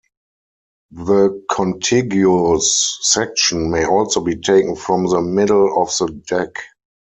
The 0.89 1.45
contiguous 1.51 2.97
section 3.01 3.69
may 3.69 3.85
also 3.85 4.19
be 4.21 4.35
taken 4.35 4.75
from 4.75 5.05
the 5.05 5.21
middle 5.21 5.79
of 5.79 5.89
the 5.89 6.07
deck. 6.27 6.49